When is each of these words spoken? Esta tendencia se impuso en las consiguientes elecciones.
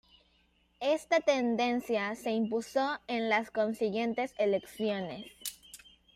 Esta 0.79 1.19
tendencia 1.19 2.15
se 2.15 2.31
impuso 2.31 2.97
en 3.05 3.29
las 3.29 3.51
consiguientes 3.51 4.33
elecciones. 4.39 5.27